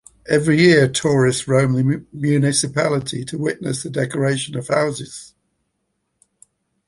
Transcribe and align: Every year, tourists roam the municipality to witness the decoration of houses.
Every 0.27 0.59
year, 0.59 0.87
tourists 0.87 1.47
roam 1.47 1.73
the 1.73 2.03
municipality 2.11 3.23
to 3.23 3.37
witness 3.37 3.83
the 3.83 3.91
decoration 3.91 4.57
of 4.57 4.67
houses. 4.69 5.35